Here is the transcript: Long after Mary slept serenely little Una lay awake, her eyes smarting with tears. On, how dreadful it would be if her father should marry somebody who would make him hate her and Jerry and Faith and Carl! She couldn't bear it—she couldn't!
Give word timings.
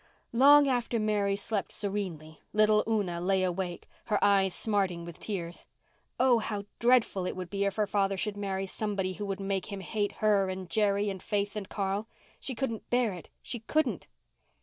Long 0.33 0.67
after 0.67 0.99
Mary 0.99 1.35
slept 1.35 1.71
serenely 1.71 2.41
little 2.53 2.83
Una 2.87 3.21
lay 3.21 3.43
awake, 3.43 3.87
her 4.05 4.17
eyes 4.23 4.51
smarting 4.51 5.05
with 5.05 5.19
tears. 5.19 5.67
On, 6.19 6.39
how 6.39 6.65
dreadful 6.79 7.27
it 7.27 7.35
would 7.35 7.51
be 7.51 7.65
if 7.65 7.75
her 7.75 7.85
father 7.85 8.17
should 8.17 8.35
marry 8.35 8.65
somebody 8.65 9.13
who 9.13 9.27
would 9.27 9.39
make 9.39 9.67
him 9.67 9.81
hate 9.81 10.13
her 10.13 10.49
and 10.49 10.71
Jerry 10.71 11.11
and 11.11 11.21
Faith 11.21 11.55
and 11.55 11.69
Carl! 11.69 12.07
She 12.39 12.55
couldn't 12.55 12.89
bear 12.89 13.13
it—she 13.13 13.59
couldn't! 13.67 14.07